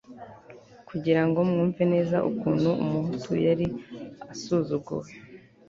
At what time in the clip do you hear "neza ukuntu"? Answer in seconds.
1.93-2.69